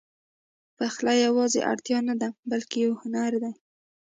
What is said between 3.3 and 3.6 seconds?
دی.